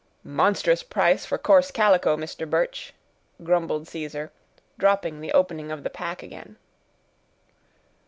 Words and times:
"Monstrous 0.23 0.81
price 0.81 1.27
for 1.27 1.37
coarse 1.37 1.69
calico, 1.69 2.17
Mister 2.17 2.47
Birch," 2.47 2.91
grumbled 3.43 3.87
Caesar, 3.87 4.31
dropping 4.79 5.21
the 5.21 5.31
opening 5.31 5.71
of 5.71 5.83
the 5.83 5.91
pack 5.91 6.23
again. 6.23 6.57